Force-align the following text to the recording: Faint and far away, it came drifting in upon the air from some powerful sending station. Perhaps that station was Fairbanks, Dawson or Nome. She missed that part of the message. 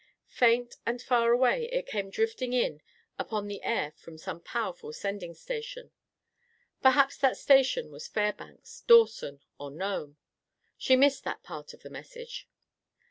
Faint 0.33 0.77
and 0.83 0.99
far 0.99 1.31
away, 1.31 1.65
it 1.65 1.85
came 1.85 2.09
drifting 2.09 2.53
in 2.53 2.81
upon 3.19 3.45
the 3.47 3.61
air 3.61 3.91
from 3.91 4.17
some 4.17 4.39
powerful 4.39 4.91
sending 4.91 5.35
station. 5.35 5.91
Perhaps 6.81 7.17
that 7.17 7.37
station 7.37 7.91
was 7.91 8.07
Fairbanks, 8.07 8.81
Dawson 8.87 9.41
or 9.59 9.69
Nome. 9.69 10.17
She 10.75 10.95
missed 10.95 11.23
that 11.25 11.43
part 11.43 11.75
of 11.75 11.83
the 11.83 11.91
message. 11.91 12.49